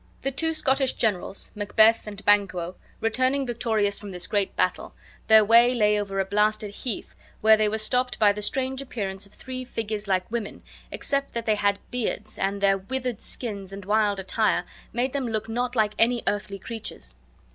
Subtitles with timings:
[0.23, 4.95] The two Scottish generals, Macbeth and Banquo, returning victorious from this great battle,
[5.27, 9.27] their way lay over a blasted heath, where they were stopped by the strange appearance
[9.27, 13.85] of three figures like women, except that they had beards, and their withered skins and
[13.85, 17.13] wild attire made them look not like any earthly creatures.